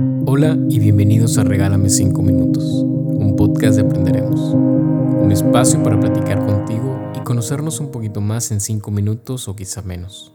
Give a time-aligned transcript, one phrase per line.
[0.00, 4.40] Hola y bienvenidos a Regálame 5 Minutos, un podcast de Aprenderemos.
[4.54, 9.82] Un espacio para platicar contigo y conocernos un poquito más en 5 minutos o quizá
[9.82, 10.32] menos.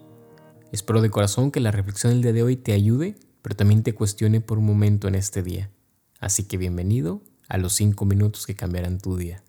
[0.71, 3.95] Espero de corazón que la reflexión del día de hoy te ayude, pero también te
[3.95, 5.71] cuestione por un momento en este día.
[6.19, 9.43] Así que bienvenido a los 5 minutos que cambiarán tu día.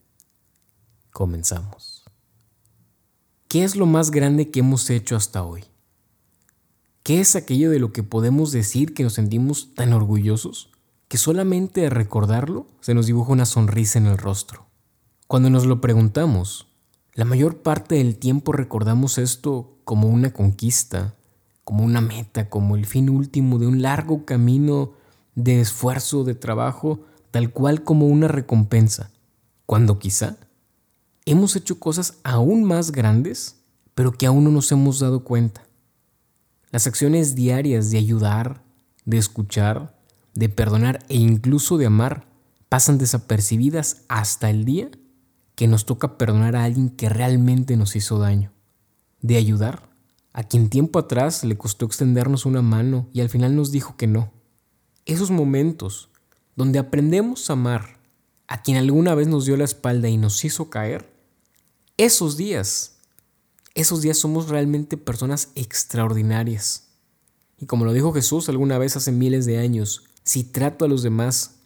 [1.10, 2.04] Comenzamos.
[3.48, 5.64] ¿Qué es lo más grande que hemos hecho hasta hoy?
[7.06, 10.72] ¿Qué es aquello de lo que podemos decir que nos sentimos tan orgullosos
[11.06, 14.66] que solamente de recordarlo se nos dibuja una sonrisa en el rostro?
[15.28, 16.66] Cuando nos lo preguntamos,
[17.14, 21.14] la mayor parte del tiempo recordamos esto como una conquista,
[21.62, 24.94] como una meta, como el fin último de un largo camino
[25.36, 29.12] de esfuerzo, de trabajo, tal cual como una recompensa,
[29.64, 30.38] cuando quizá
[31.24, 33.60] hemos hecho cosas aún más grandes,
[33.94, 35.65] pero que aún no nos hemos dado cuenta.
[36.76, 38.62] Las acciones diarias de ayudar,
[39.06, 39.98] de escuchar,
[40.34, 42.28] de perdonar e incluso de amar
[42.68, 44.90] pasan desapercibidas hasta el día
[45.54, 48.52] que nos toca perdonar a alguien que realmente nos hizo daño.
[49.22, 49.88] De ayudar
[50.34, 54.06] a quien tiempo atrás le costó extendernos una mano y al final nos dijo que
[54.06, 54.30] no.
[55.06, 56.10] Esos momentos
[56.56, 58.00] donde aprendemos a amar
[58.48, 61.10] a quien alguna vez nos dio la espalda y nos hizo caer,
[61.96, 62.95] esos días
[63.76, 66.88] esos días somos realmente personas extraordinarias.
[67.58, 71.02] Y como lo dijo Jesús alguna vez hace miles de años, si trato a los
[71.02, 71.56] demás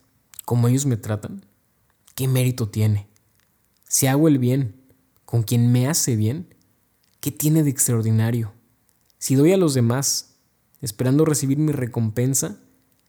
[0.44, 1.46] como ellos me tratan,
[2.16, 3.06] ¿qué mérito tiene?
[3.88, 4.74] Si hago el bien
[5.24, 6.52] con quien me hace bien,
[7.20, 8.52] ¿qué tiene de extraordinario?
[9.18, 10.34] Si doy a los demás
[10.80, 12.58] esperando recibir mi recompensa,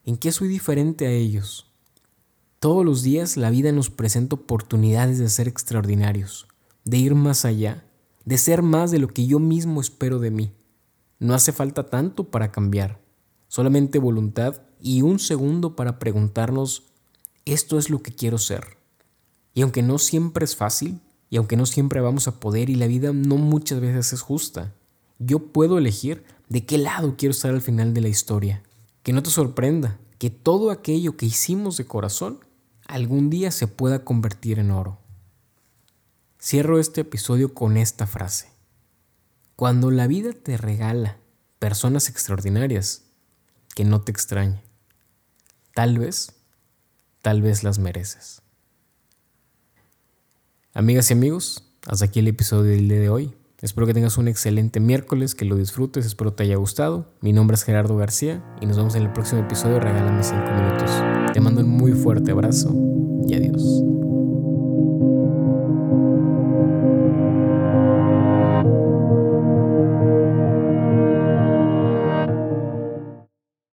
[0.05, 1.71] ¿en qué soy diferente a ellos?
[2.59, 6.47] Todos los días la vida nos presenta oportunidades de ser extraordinarios,
[6.85, 7.83] de ir más allá
[8.25, 10.51] de ser más de lo que yo mismo espero de mí.
[11.19, 12.99] No hace falta tanto para cambiar,
[13.47, 16.83] solamente voluntad y un segundo para preguntarnos,
[17.45, 18.77] esto es lo que quiero ser.
[19.53, 22.87] Y aunque no siempre es fácil, y aunque no siempre vamos a poder y la
[22.87, 24.73] vida no muchas veces es justa,
[25.17, 28.63] yo puedo elegir de qué lado quiero estar al final de la historia.
[29.01, 32.39] Que no te sorprenda que todo aquello que hicimos de corazón
[32.85, 34.99] algún día se pueda convertir en oro.
[36.43, 38.49] Cierro este episodio con esta frase.
[39.55, 41.17] Cuando la vida te regala
[41.59, 43.03] personas extraordinarias,
[43.75, 44.63] que no te extrañe.
[45.75, 46.33] Tal vez,
[47.21, 48.41] tal vez las mereces.
[50.73, 53.35] Amigas y amigos, hasta aquí el episodio del día de hoy.
[53.61, 57.13] Espero que tengas un excelente miércoles, que lo disfrutes, espero te haya gustado.
[57.21, 59.79] Mi nombre es Gerardo García y nos vemos en el próximo episodio.
[59.79, 60.89] Regálame 5 minutos.
[61.33, 62.73] Te mando un muy fuerte abrazo
[63.27, 63.80] y adiós.